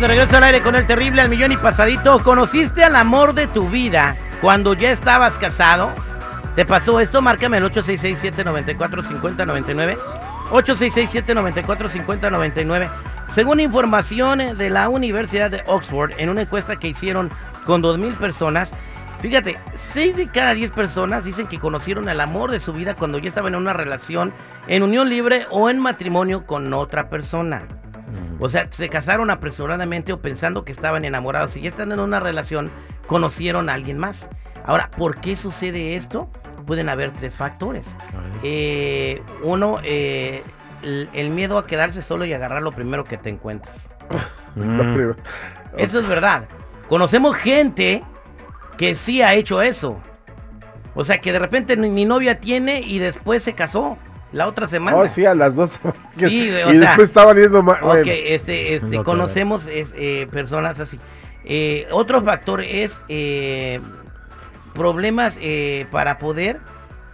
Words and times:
De 0.00 0.08
regreso 0.08 0.36
al 0.38 0.44
aire 0.44 0.62
con 0.62 0.74
el 0.76 0.86
terrible 0.86 1.20
al 1.20 1.28
millón 1.28 1.52
y 1.52 1.58
pasadito. 1.58 2.20
¿Conociste 2.20 2.82
al 2.82 2.96
amor 2.96 3.34
de 3.34 3.46
tu 3.48 3.68
vida 3.68 4.16
cuando 4.40 4.72
ya 4.72 4.92
estabas 4.92 5.36
casado? 5.36 5.92
¿Te 6.56 6.64
pasó 6.64 7.00
esto? 7.00 7.20
Márcame 7.20 7.58
el 7.58 7.64
866-794-5099. 7.64 9.98
866-794-5099. 10.52 12.90
Según 13.34 13.60
información 13.60 14.56
de 14.56 14.70
la 14.70 14.88
Universidad 14.88 15.50
de 15.50 15.62
Oxford, 15.66 16.12
en 16.16 16.30
una 16.30 16.40
encuesta 16.42 16.76
que 16.76 16.88
hicieron 16.88 17.30
con 17.66 17.82
2.000 17.82 18.16
personas, 18.16 18.70
fíjate, 19.20 19.58
6 19.92 20.16
de 20.16 20.28
cada 20.28 20.54
10 20.54 20.70
personas 20.70 21.24
dicen 21.24 21.46
que 21.46 21.58
conocieron 21.58 22.08
el 22.08 22.22
amor 22.22 22.52
de 22.52 22.60
su 22.60 22.72
vida 22.72 22.94
cuando 22.94 23.18
ya 23.18 23.28
estaban 23.28 23.52
en 23.52 23.60
una 23.60 23.74
relación, 23.74 24.32
en 24.66 24.82
unión 24.82 25.10
libre 25.10 25.46
o 25.50 25.68
en 25.68 25.78
matrimonio 25.78 26.46
con 26.46 26.72
otra 26.72 27.10
persona. 27.10 27.64
O 28.38 28.48
sea, 28.48 28.68
se 28.70 28.88
casaron 28.88 29.30
apresuradamente 29.30 30.12
o 30.12 30.20
pensando 30.20 30.64
que 30.64 30.72
estaban 30.72 31.04
enamorados 31.04 31.56
y 31.56 31.62
ya 31.62 31.68
están 31.68 31.92
en 31.92 32.00
una 32.00 32.20
relación, 32.20 32.70
conocieron 33.06 33.68
a 33.68 33.74
alguien 33.74 33.98
más. 33.98 34.18
Ahora, 34.64 34.90
¿por 34.96 35.20
qué 35.20 35.36
sucede 35.36 35.96
esto? 35.96 36.28
Pueden 36.66 36.88
haber 36.88 37.12
tres 37.12 37.34
factores. 37.34 37.86
Eh, 38.42 39.22
uno, 39.42 39.78
eh, 39.82 40.42
el, 40.82 41.08
el 41.12 41.30
miedo 41.30 41.58
a 41.58 41.66
quedarse 41.66 42.02
solo 42.02 42.24
y 42.24 42.32
agarrar 42.32 42.62
lo 42.62 42.72
primero 42.72 43.04
que 43.04 43.16
te 43.16 43.30
encuentras. 43.30 43.88
Mm. 44.54 45.12
Eso 45.76 46.00
es 46.00 46.08
verdad. 46.08 46.44
Conocemos 46.88 47.36
gente 47.36 48.02
que 48.76 48.94
sí 48.94 49.22
ha 49.22 49.34
hecho 49.34 49.62
eso. 49.62 50.00
O 50.94 51.04
sea, 51.04 51.20
que 51.20 51.32
de 51.32 51.38
repente 51.38 51.76
ni 51.76 52.04
novia 52.04 52.40
tiene 52.40 52.80
y 52.80 52.98
después 52.98 53.42
se 53.42 53.54
casó 53.54 53.96
la 54.32 54.46
otra 54.46 54.68
semana. 54.68 54.96
Oh, 54.96 55.08
sí, 55.08 55.24
a 55.24 55.34
las 55.34 55.54
dos. 55.54 55.70
Sí, 56.18 56.50
o 56.50 56.70
y 56.70 56.78
sea, 56.78 56.88
después 56.88 57.08
estaba 57.08 57.26
valiendo 57.28 57.62
más. 57.62 57.82
Ok, 57.82 58.06
este, 58.06 58.74
este, 58.74 58.96
No, 58.96 59.04
conocemos 59.04 59.66
es, 59.66 59.92
eh, 59.96 60.28
personas 60.30 60.78
así. 60.78 60.98
Eh, 61.44 61.86
otro 61.90 62.22
factor 62.22 62.60
es 62.60 62.92
eh, 63.08 63.80
problemas 64.74 65.34
eh, 65.40 65.86
para 65.90 66.18
poder, 66.18 66.58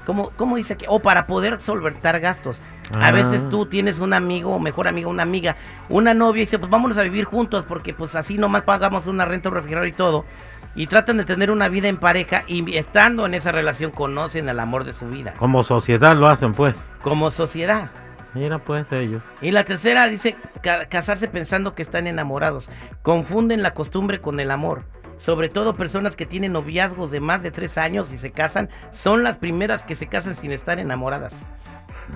¿cómo, 0.06 0.30
¿cómo 0.36 0.56
dice 0.56 0.72
aquí? 0.74 0.86
O 0.88 1.00
para 1.00 1.26
poder 1.26 1.60
solventar 1.60 2.18
gastos. 2.20 2.56
A 2.94 3.08
Ah. 3.08 3.12
veces 3.12 3.46
tú 3.50 3.66
tienes 3.66 3.98
un 3.98 4.12
amigo, 4.14 4.52
o 4.54 4.58
mejor 4.60 4.86
amigo, 4.88 5.10
una 5.10 5.24
amiga, 5.24 5.56
una 5.88 6.14
novia 6.14 6.42
y 6.42 6.44
dice, 6.46 6.58
pues 6.58 6.70
vámonos 6.70 6.96
a 6.96 7.02
vivir 7.02 7.24
juntos 7.24 7.64
porque 7.68 7.92
pues 7.92 8.14
así 8.14 8.38
nomás 8.38 8.62
pagamos 8.62 9.06
una 9.08 9.24
renta, 9.24 9.48
un 9.48 9.56
refrigerador 9.56 9.88
y 9.88 9.92
todo. 9.92 10.24
Y 10.76 10.86
tratan 10.86 11.16
de 11.16 11.24
tener 11.24 11.50
una 11.50 11.68
vida 11.68 11.88
en 11.88 11.96
pareja 11.96 12.44
y 12.46 12.76
estando 12.76 13.26
en 13.26 13.34
esa 13.34 13.50
relación 13.50 13.90
conocen 13.90 14.48
el 14.48 14.60
amor 14.60 14.84
de 14.84 14.92
su 14.92 15.06
vida. 15.08 15.34
Como 15.38 15.64
sociedad 15.64 16.14
lo 16.16 16.28
hacen, 16.28 16.54
pues. 16.54 16.76
Como 17.02 17.30
sociedad. 17.30 17.90
Mira, 18.34 18.58
pues 18.58 18.92
ellos. 18.92 19.22
Y 19.40 19.50
la 19.50 19.64
tercera 19.64 20.06
dice 20.08 20.36
ca- 20.62 20.84
casarse 20.90 21.26
pensando 21.28 21.74
que 21.74 21.82
están 21.82 22.06
enamorados. 22.06 22.68
Confunden 23.02 23.62
la 23.62 23.72
costumbre 23.72 24.20
con 24.20 24.38
el 24.40 24.50
amor. 24.50 24.82
Sobre 25.18 25.48
todo 25.48 25.76
personas 25.76 26.14
que 26.14 26.26
tienen 26.26 26.52
noviazgos 26.52 27.10
de 27.10 27.20
más 27.20 27.42
de 27.42 27.50
tres 27.50 27.78
años 27.78 28.12
y 28.12 28.18
se 28.18 28.32
casan, 28.32 28.68
son 28.92 29.22
las 29.22 29.36
primeras 29.36 29.82
que 29.82 29.96
se 29.96 30.06
casan 30.06 30.34
sin 30.34 30.52
estar 30.52 30.78
enamoradas. 30.78 31.32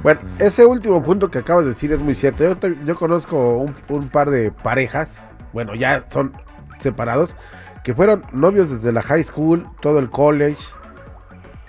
Bueno, 0.03 0.21
ese 0.39 0.65
último 0.65 1.03
punto 1.03 1.31
que 1.31 1.39
acabas 1.39 1.65
de 1.65 1.71
decir 1.71 1.93
es 1.93 2.01
muy 2.01 2.15
cierto. 2.15 2.45
Yo, 2.85 2.95
conozco 2.95 3.57
un, 3.89 4.09
par 4.09 4.31
de 4.31 4.51
parejas, 4.51 5.21
bueno, 5.53 5.75
ya 5.75 6.05
son 6.11 6.33
separados, 6.79 7.37
que 7.85 7.95
fueron 7.95 8.25
novios 8.33 8.71
desde 8.71 8.93
la 8.93 9.03
high 9.03 9.25
school, 9.25 9.67
todo 9.81 9.99
el 9.99 10.09
college, 10.11 10.63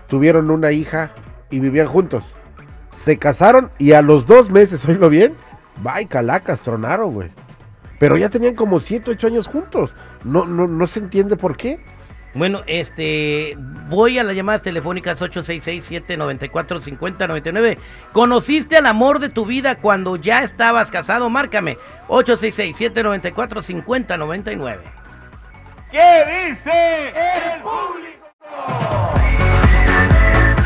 tuvieron 0.08 0.52
una 0.52 0.72
hija 0.72 1.12
y 1.50 1.60
vivían 1.60 1.88
juntos. 1.88 2.36
Se 2.92 3.18
casaron 3.18 3.72
y 3.80 3.94
a 3.94 4.02
los 4.02 4.26
dos 4.26 4.50
meses, 4.50 4.86
oílo 4.88 5.10
bien, 5.10 5.36
va 5.86 6.04
calacas, 6.08 6.62
tronaron, 6.62 7.14
güey. 7.14 7.32
Pero 8.02 8.18
ya 8.18 8.28
tenían 8.30 8.56
como 8.56 8.80
7, 8.80 9.12
8 9.12 9.28
años 9.28 9.46
juntos. 9.46 9.94
No, 10.24 10.48
no, 10.48 10.68
no 10.68 10.88
se 10.88 10.98
entiende 10.98 11.38
por 11.38 11.56
qué. 11.56 11.80
Bueno, 12.34 12.64
este, 12.66 13.56
voy 13.90 14.18
a 14.18 14.24
las 14.24 14.36
llamadas 14.36 14.64
telefónicas 14.64 15.22
866-794-5099. 15.22 17.78
¿Conociste 18.12 18.78
al 18.78 18.88
amor 18.88 19.20
de 19.20 19.30
tu 19.30 19.46
vida 19.46 19.76
cuando 19.76 20.16
ya 20.16 20.42
estabas 20.42 20.90
casado? 20.90 21.30
Márcame 21.30 21.78
866-794-5099. 22.08 24.78
¿Qué 25.92 26.50
dice 26.50 27.14
el 27.54 27.62
público? 27.62 28.32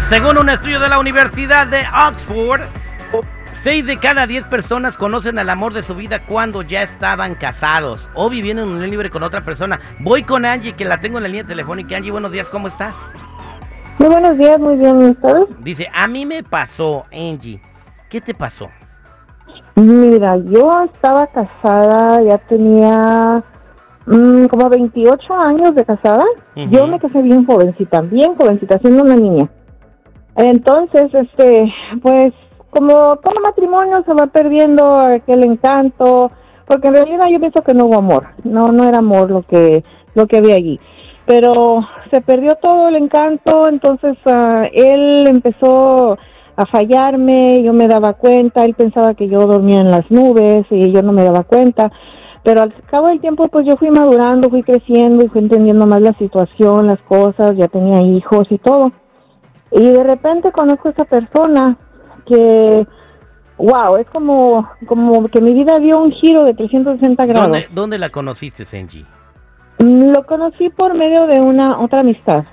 Según 0.07 0.37
un 0.37 0.49
estudio 0.49 0.79
de 0.79 0.87
la 0.87 0.99
Universidad 0.99 1.67
de 1.67 1.83
Oxford, 2.07 2.61
6 3.65 3.83
de 3.87 3.97
cada 3.97 4.27
10 4.27 4.43
personas 4.43 4.95
conocen 4.95 5.39
al 5.39 5.49
amor 5.49 5.73
de 5.73 5.81
su 5.81 5.95
vida 5.95 6.21
cuando 6.27 6.61
ya 6.61 6.83
estaban 6.83 7.33
casados 7.33 8.07
o 8.13 8.29
viviendo 8.29 8.61
en 8.61 8.69
unión 8.69 8.91
libre 8.91 9.09
con 9.09 9.23
otra 9.23 9.41
persona. 9.41 9.79
Voy 10.01 10.21
con 10.21 10.45
Angie, 10.45 10.73
que 10.73 10.85
la 10.85 10.99
tengo 10.99 11.17
en 11.17 11.23
la 11.23 11.29
línea 11.29 11.45
telefónica. 11.45 11.97
Angie, 11.97 12.11
buenos 12.11 12.31
días, 12.31 12.47
¿cómo 12.49 12.67
estás? 12.67 12.95
Muy 13.97 14.09
buenos 14.09 14.37
días, 14.37 14.59
muy 14.59 14.75
bien, 14.75 15.01
¿y 15.01 15.05
ustedes? 15.05 15.47
Dice, 15.61 15.87
a 15.91 16.07
mí 16.07 16.27
me 16.27 16.43
pasó, 16.43 17.05
Angie. 17.11 17.59
¿Qué 18.07 18.21
te 18.21 18.35
pasó? 18.35 18.69
Mira, 19.73 20.37
yo 20.37 20.69
estaba 20.93 21.25
casada, 21.25 22.21
ya 22.21 22.37
tenía 22.47 23.43
mm, 24.05 24.45
como 24.45 24.69
28 24.69 25.33
años 25.33 25.73
de 25.73 25.83
casada. 25.83 26.23
Yo 26.55 26.85
me 26.85 26.99
casé 26.99 27.19
bien 27.23 27.47
jovencita, 27.47 28.01
bien 28.01 28.35
jovencita, 28.35 28.77
siendo 28.77 29.01
una 29.01 29.15
niña. 29.15 29.49
Entonces, 30.35 31.11
este, 31.15 31.73
pues, 32.03 32.31
como 32.75 33.15
todo 33.17 33.39
matrimonio 33.41 34.03
se 34.05 34.13
va 34.13 34.27
perdiendo 34.27 34.99
aquel 34.99 35.45
encanto, 35.45 36.29
porque 36.67 36.89
en 36.89 36.95
realidad 36.95 37.29
yo 37.31 37.39
pienso 37.39 37.63
que 37.63 37.73
no 37.73 37.85
hubo 37.85 37.95
amor, 37.95 38.27
no, 38.43 38.73
no 38.73 38.83
era 38.83 38.97
amor 38.97 39.31
lo 39.31 39.43
que, 39.43 39.85
lo 40.13 40.27
que 40.27 40.37
había 40.37 40.55
allí. 40.55 40.77
Pero 41.25 41.79
se 42.11 42.19
perdió 42.19 42.55
todo 42.61 42.89
el 42.89 42.97
encanto, 42.97 43.69
entonces 43.69 44.17
ah, 44.25 44.65
él 44.73 45.25
empezó 45.25 46.17
a 46.57 46.65
fallarme, 46.65 47.63
yo 47.63 47.71
me 47.71 47.87
daba 47.87 48.15
cuenta, 48.15 48.63
él 48.63 48.73
pensaba 48.73 49.13
que 49.13 49.29
yo 49.29 49.39
dormía 49.39 49.79
en 49.79 49.89
las 49.89 50.11
nubes 50.11 50.65
y 50.69 50.91
yo 50.91 51.01
no 51.01 51.13
me 51.13 51.23
daba 51.23 51.43
cuenta, 51.43 51.93
pero 52.43 52.61
al 52.61 52.73
cabo 52.87 53.07
del 53.07 53.21
tiempo 53.21 53.47
pues 53.47 53.65
yo 53.65 53.77
fui 53.77 53.89
madurando, 53.89 54.49
fui 54.49 54.63
creciendo 54.63 55.23
y 55.23 55.29
fui 55.29 55.39
entendiendo 55.39 55.87
más 55.87 56.01
la 56.01 56.13
situación, 56.17 56.87
las 56.87 56.99
cosas, 57.03 57.55
ya 57.55 57.69
tenía 57.69 58.01
hijos 58.01 58.47
y 58.49 58.57
todo. 58.57 58.91
Y 59.71 59.81
de 59.81 60.03
repente 60.03 60.51
conozco 60.51 60.89
a 60.89 60.91
esa 60.91 61.05
persona 61.05 61.77
que, 62.25 62.87
wow, 63.57 63.97
es 63.97 64.07
como, 64.09 64.67
como 64.87 65.27
que 65.27 65.41
mi 65.41 65.53
vida 65.53 65.79
dio 65.79 66.01
un 66.01 66.11
giro 66.11 66.43
de 66.45 66.53
360 66.53 67.25
grados. 67.25 67.49
¿Dónde, 67.51 67.67
dónde 67.71 67.97
la 67.97 68.09
conociste? 68.09 68.65
Mm, 69.79 70.11
Lo 70.11 70.25
conocí 70.25 70.69
por 70.69 70.93
medio 70.93 71.27
de 71.27 71.39
una 71.39 71.79
otra 71.79 72.01
amistad. 72.01 72.45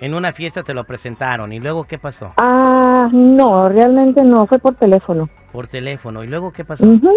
En 0.00 0.14
una 0.14 0.32
fiesta 0.32 0.62
te 0.62 0.74
lo 0.74 0.84
presentaron. 0.84 1.52
¿Y 1.52 1.58
luego 1.58 1.84
qué 1.84 1.98
pasó? 1.98 2.32
Ah, 2.36 3.08
no, 3.12 3.68
realmente 3.68 4.22
no, 4.22 4.46
fue 4.46 4.58
por 4.58 4.74
teléfono. 4.76 5.28
Por 5.52 5.66
teléfono. 5.66 6.22
¿Y 6.22 6.28
luego 6.28 6.52
qué 6.52 6.64
pasó? 6.64 6.84
Ujú. 6.86 7.10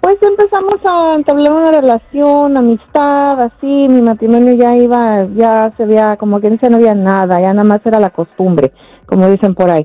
Pues 0.00 0.18
empezamos 0.22 0.76
a 0.84 1.14
entablar 1.16 1.52
una 1.52 1.72
relación, 1.72 2.56
amistad, 2.56 3.40
así, 3.40 3.66
mi 3.66 4.02
matrimonio 4.02 4.54
ya 4.54 4.76
iba, 4.76 5.26
ya 5.34 5.72
se 5.76 5.84
veía 5.84 6.16
como 6.16 6.38
que 6.38 6.48
no 6.48 6.76
había 6.76 6.94
nada, 6.94 7.40
ya 7.40 7.52
nada 7.52 7.64
más 7.64 7.84
era 7.84 7.98
la 7.98 8.10
costumbre, 8.10 8.72
como 9.06 9.26
dicen 9.28 9.56
por 9.56 9.68
ahí. 9.68 9.84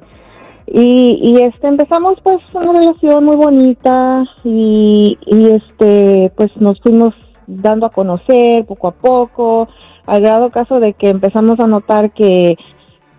Y, 0.68 1.20
y 1.22 1.44
este 1.44 1.68
empezamos 1.68 2.20
pues 2.24 2.38
una 2.54 2.72
relación 2.72 3.26
muy 3.26 3.36
bonita 3.36 4.24
y, 4.44 5.18
y 5.26 5.46
este 5.48 6.32
pues 6.38 6.50
nos 6.58 6.80
fuimos 6.82 7.14
dando 7.48 7.88
a 7.88 7.92
conocer 7.92 8.66
poco 8.66 8.88
a 8.88 8.92
poco, 8.92 9.68
al 10.06 10.22
grado 10.22 10.50
caso 10.52 10.80
de 10.80 10.94
que 10.94 11.10
empezamos 11.10 11.60
a 11.60 11.68
notar 11.68 12.12
que, 12.12 12.56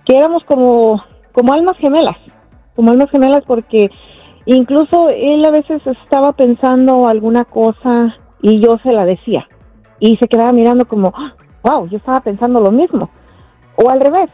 que 0.07 0.17
éramos 0.17 0.45
como, 0.45 1.03
como 1.33 1.53
almas 1.53 1.77
gemelas, 1.79 2.17
como 2.75 2.93
almas 2.93 3.11
gemelas 3.11 3.45
porque 3.47 3.91
Incluso 4.45 5.09
él 5.11 5.45
a 5.47 5.51
veces 5.51 5.81
estaba 5.87 6.33
pensando 6.33 7.07
alguna 7.07 7.45
cosa 7.45 8.17
y 8.41 8.61
yo 8.61 8.79
se 8.83 8.93
la 8.93 9.05
decía. 9.05 9.47
Y 10.01 10.17
se 10.17 10.27
quedaba 10.27 10.53
mirando 10.53 10.87
como, 10.87 11.13
wow, 11.63 11.89
yo 11.89 11.99
estaba 11.99 12.21
pensando 12.21 12.61
lo 12.61 12.73
mismo. 12.73 13.09
O 13.77 13.89
al 13.89 14.01
revés, 14.01 14.31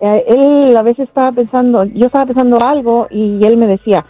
él 0.00 0.76
a 0.76 0.82
veces 0.82 1.08
estaba 1.08 1.32
pensando, 1.32 1.84
yo 1.84 2.06
estaba 2.06 2.26
pensando 2.26 2.58
algo 2.60 3.06
y 3.10 3.44
él 3.44 3.56
me 3.56 3.66
decía, 3.66 4.04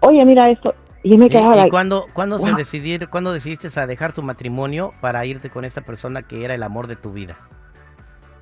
oye, 0.00 0.24
mira 0.24 0.50
esto. 0.50 0.74
Y 1.02 1.16
me 1.16 1.26
¿Y, 1.26 1.28
quedaba 1.28 1.54
y 1.54 1.56
like, 1.56 1.70
cuándo, 1.70 2.06
cuándo, 2.12 2.38
se 2.38 2.52
decidir, 2.54 3.08
cuándo 3.08 3.32
decidiste 3.32 3.68
a 3.78 3.86
dejar 3.86 4.12
tu 4.12 4.22
matrimonio 4.22 4.92
para 5.00 5.24
irte 5.24 5.48
con 5.48 5.64
esta 5.64 5.80
persona 5.80 6.22
que 6.22 6.44
era 6.44 6.54
el 6.54 6.62
amor 6.62 6.86
de 6.86 6.96
tu 6.96 7.12
vida? 7.12 7.36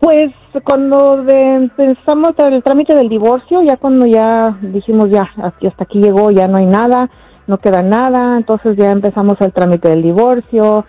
Pues 0.00 0.32
cuando 0.64 1.24
empezamos 1.28 2.30
el 2.38 2.62
trámite 2.62 2.94
del 2.94 3.08
divorcio, 3.08 3.62
ya 3.62 3.76
cuando 3.76 4.06
ya 4.06 4.56
dijimos 4.60 5.10
ya, 5.10 5.28
hasta 5.36 5.84
aquí 5.84 6.00
llegó, 6.00 6.30
ya 6.30 6.46
no 6.46 6.58
hay 6.58 6.66
nada, 6.66 7.10
no 7.46 7.58
queda 7.58 7.82
nada, 7.82 8.36
entonces 8.36 8.76
ya 8.76 8.90
empezamos 8.90 9.40
el 9.40 9.52
trámite 9.52 9.88
del 9.88 10.02
divorcio 10.02 10.84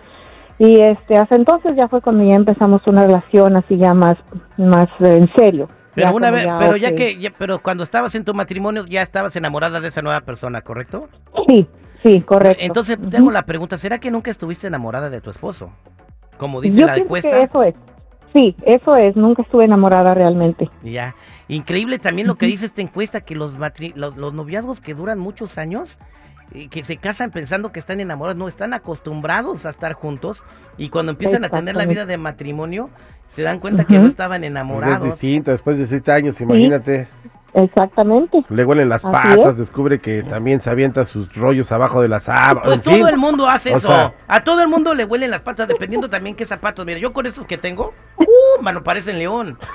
y 0.58 0.80
este 0.80 1.16
hasta 1.16 1.36
entonces 1.36 1.76
ya 1.76 1.88
fue 1.88 2.02
cuando 2.02 2.24
ya 2.24 2.36
empezamos 2.36 2.82
una 2.86 3.02
relación 3.02 3.56
así 3.56 3.76
ya 3.76 3.94
más 3.94 4.16
más 4.56 4.88
eh, 5.00 5.16
en 5.16 5.30
serio. 5.36 5.68
Pero 5.98 6.10
Ya 6.10 6.14
una 6.16 6.30
vez, 6.30 6.46
pero 6.60 6.76
ya 6.76 6.94
que, 6.94 7.18
ya- 7.18 7.32
pero 7.36 7.58
cuando 7.58 7.82
estabas 7.82 8.14
en 8.14 8.24
tu 8.24 8.32
matrimonio 8.34 8.86
ya 8.86 9.02
estabas 9.02 9.34
enamorada 9.34 9.80
de 9.80 9.88
esa 9.88 10.00
nueva 10.02 10.20
persona, 10.20 10.60
¿correcto? 10.62 11.08
sí, 11.48 11.66
Sí, 12.04 12.20
correcto. 12.20 12.62
Entonces, 12.62 12.96
te 12.96 13.06
Ujú. 13.08 13.16
hago 13.16 13.30
la 13.32 13.42
pregunta, 13.42 13.76
¿será 13.76 13.98
que 13.98 14.08
nunca 14.12 14.30
estuviste 14.30 14.68
enamorada 14.68 15.10
de 15.10 15.20
tu 15.20 15.30
esposo? 15.30 15.72
Como 16.36 16.60
dice 16.60 16.78
Yo 16.80 16.86
la 16.86 16.96
encuesta. 16.96 17.28
que 17.28 17.42
eso 17.42 17.62
es. 17.64 17.74
Sí, 18.32 18.54
eso 18.64 18.94
es. 18.94 19.16
Nunca 19.16 19.42
estuve 19.42 19.64
enamorada 19.64 20.14
realmente. 20.14 20.70
Ya. 20.84 21.16
Increíble 21.48 21.98
también 21.98 22.28
lo 22.28 22.36
que 22.36 22.46
dice 22.46 22.66
esta 22.66 22.82
encuesta, 22.82 23.22
que 23.22 23.34
los, 23.34 23.58
matri- 23.58 23.94
los, 23.96 24.16
los 24.16 24.32
noviazgos 24.32 24.80
que 24.80 24.94
duran 24.94 25.18
muchos 25.18 25.58
años, 25.58 25.98
que 26.70 26.84
se 26.84 26.96
casan 26.96 27.30
pensando 27.30 27.72
que 27.72 27.80
están 27.80 28.00
enamorados, 28.00 28.36
no, 28.38 28.48
están 28.48 28.72
acostumbrados 28.72 29.66
a 29.66 29.70
estar 29.70 29.92
juntos 29.92 30.42
y 30.76 30.88
cuando 30.88 31.12
empiezan 31.12 31.44
a 31.44 31.50
tener 31.50 31.76
la 31.76 31.84
vida 31.86 32.06
de 32.06 32.16
matrimonio, 32.16 32.90
se 33.34 33.42
dan 33.42 33.60
cuenta 33.60 33.84
que 33.84 33.98
no 33.98 34.06
estaban 34.06 34.40
Pues 34.40 34.46
es 34.46 34.50
enamorados. 34.50 35.04
distinto, 35.04 35.50
después 35.50 35.76
de 35.76 35.86
siete 35.86 36.10
años, 36.12 36.40
imagínate. 36.40 37.08
Exactamente. 37.54 38.44
Le 38.50 38.64
huelen 38.64 38.88
las 38.88 39.04
Así 39.04 39.12
patas, 39.12 39.52
es. 39.52 39.58
descubre 39.58 39.98
que 40.00 40.22
también 40.22 40.60
se 40.60 40.68
avienta 40.70 41.04
sus 41.06 41.34
rollos 41.34 41.72
abajo 41.72 42.02
de 42.02 42.08
la 42.08 42.20
sábana. 42.20 42.60
Pues 42.62 42.76
en 42.76 42.82
fin. 42.82 42.98
todo 43.00 43.08
el 43.08 43.16
mundo 43.16 43.48
hace 43.48 43.72
O 43.74 43.78
eso. 43.78 43.88
sea- 43.88 44.12
a 44.28 44.44
todo 44.44 44.60
el 44.62 44.68
mundo 44.68 44.94
le 44.94 45.04
huelen 45.04 45.30
las 45.30 45.40
patas, 45.40 45.66
dependiendo 45.66 46.08
también 46.10 46.36
qué 46.36 46.44
zapatos. 46.44 46.84
Mira, 46.86 46.98
yo 46.98 47.12
con 47.12 47.26
estos 47.26 47.46
que 47.46 47.56
tengo, 47.58 47.94
uh, 48.18 48.62
mano, 48.62 48.82
parecen 48.84 49.18
león. 49.18 49.58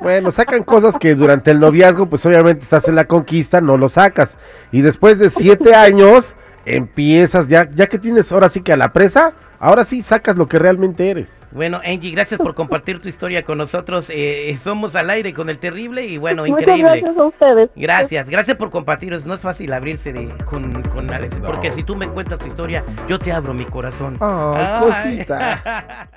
Bueno, 0.00 0.30
sacan 0.30 0.62
cosas 0.62 0.96
que 0.96 1.14
durante 1.14 1.50
el 1.50 1.60
noviazgo, 1.60 2.06
pues 2.06 2.24
obviamente 2.24 2.62
estás 2.62 2.88
en 2.88 2.94
la 2.94 3.04
conquista, 3.06 3.60
no 3.60 3.76
lo 3.76 3.88
sacas. 3.88 4.38
Y 4.72 4.80
después 4.80 5.18
de 5.18 5.28
siete 5.30 5.74
años, 5.74 6.34
empiezas, 6.64 7.48
ya, 7.48 7.68
ya 7.74 7.86
que 7.86 7.98
tienes 7.98 8.30
ahora 8.32 8.48
sí 8.48 8.60
que 8.62 8.72
a 8.72 8.76
la 8.76 8.92
presa, 8.92 9.32
ahora 9.58 9.84
sí 9.84 10.02
sacas 10.02 10.36
lo 10.36 10.46
que 10.48 10.58
realmente 10.58 11.10
eres. 11.10 11.28
Bueno, 11.50 11.80
Angie, 11.84 12.10
gracias 12.10 12.38
por 12.38 12.54
compartir 12.54 13.00
tu 13.00 13.08
historia 13.08 13.42
con 13.42 13.56
nosotros. 13.56 14.06
Eh, 14.10 14.58
somos 14.62 14.94
al 14.94 15.08
aire 15.08 15.32
con 15.32 15.48
el 15.48 15.58
terrible 15.58 16.04
y 16.04 16.18
bueno, 16.18 16.44
Muchas 16.44 16.60
increíble. 16.60 16.90
gracias 17.00 17.16
a 17.16 17.24
ustedes. 17.24 17.70
Gracias, 17.74 18.28
gracias 18.28 18.56
por 18.58 18.70
compartir. 18.70 19.18
No 19.24 19.32
es 19.34 19.40
fácil 19.40 19.72
abrirse 19.72 20.12
de, 20.12 20.28
con, 20.44 20.82
con 20.82 21.10
Alex, 21.10 21.38
No. 21.40 21.46
porque 21.48 21.72
si 21.72 21.82
tú 21.84 21.96
me 21.96 22.06
cuentas 22.08 22.38
tu 22.38 22.46
historia, 22.46 22.84
yo 23.08 23.18
te 23.18 23.32
abro 23.32 23.54
mi 23.54 23.64
corazón. 23.64 24.18
Ay. 24.20 24.80
cosita. 25.18 26.08